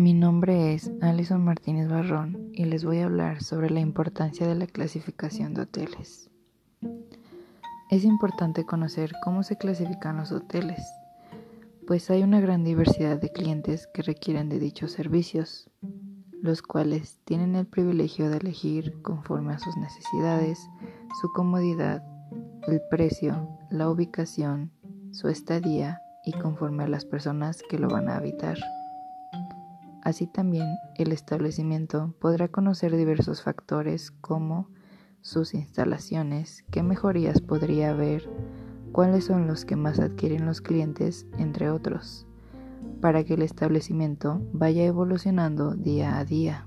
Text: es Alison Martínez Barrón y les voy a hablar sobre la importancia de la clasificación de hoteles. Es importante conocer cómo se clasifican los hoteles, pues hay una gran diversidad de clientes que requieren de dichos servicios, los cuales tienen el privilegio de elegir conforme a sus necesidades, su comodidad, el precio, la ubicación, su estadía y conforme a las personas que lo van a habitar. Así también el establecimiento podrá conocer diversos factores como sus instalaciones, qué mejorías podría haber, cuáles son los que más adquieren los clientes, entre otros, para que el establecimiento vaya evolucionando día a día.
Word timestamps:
es 0.00 0.92
Alison 1.00 1.44
Martínez 1.44 1.88
Barrón 1.88 2.50
y 2.52 2.66
les 2.66 2.84
voy 2.84 2.98
a 2.98 3.06
hablar 3.06 3.42
sobre 3.42 3.68
la 3.68 3.80
importancia 3.80 4.46
de 4.46 4.54
la 4.54 4.68
clasificación 4.68 5.54
de 5.54 5.62
hoteles. 5.62 6.30
Es 7.90 8.04
importante 8.04 8.64
conocer 8.64 9.10
cómo 9.24 9.42
se 9.42 9.56
clasifican 9.56 10.18
los 10.18 10.30
hoteles, 10.30 10.86
pues 11.84 12.10
hay 12.10 12.22
una 12.22 12.40
gran 12.40 12.62
diversidad 12.62 13.20
de 13.20 13.32
clientes 13.32 13.88
que 13.92 14.02
requieren 14.02 14.48
de 14.48 14.60
dichos 14.60 14.92
servicios, 14.92 15.68
los 16.42 16.62
cuales 16.62 17.18
tienen 17.24 17.56
el 17.56 17.66
privilegio 17.66 18.30
de 18.30 18.36
elegir 18.36 19.02
conforme 19.02 19.54
a 19.54 19.58
sus 19.58 19.76
necesidades, 19.76 20.60
su 21.20 21.32
comodidad, 21.32 22.04
el 22.68 22.80
precio, 22.88 23.48
la 23.68 23.90
ubicación, 23.90 24.70
su 25.10 25.26
estadía 25.26 26.00
y 26.24 26.32
conforme 26.34 26.84
a 26.84 26.88
las 26.88 27.04
personas 27.04 27.64
que 27.68 27.80
lo 27.80 27.88
van 27.88 28.08
a 28.08 28.16
habitar. 28.16 28.58
Así 30.08 30.26
también 30.26 30.78
el 30.96 31.12
establecimiento 31.12 32.14
podrá 32.18 32.48
conocer 32.48 32.96
diversos 32.96 33.42
factores 33.42 34.10
como 34.10 34.70
sus 35.20 35.52
instalaciones, 35.52 36.64
qué 36.70 36.82
mejorías 36.82 37.42
podría 37.42 37.90
haber, 37.90 38.26
cuáles 38.90 39.26
son 39.26 39.46
los 39.46 39.66
que 39.66 39.76
más 39.76 40.00
adquieren 40.00 40.46
los 40.46 40.62
clientes, 40.62 41.26
entre 41.36 41.68
otros, 41.68 42.26
para 43.02 43.22
que 43.24 43.34
el 43.34 43.42
establecimiento 43.42 44.40
vaya 44.54 44.86
evolucionando 44.86 45.74
día 45.74 46.16
a 46.16 46.24
día. 46.24 46.64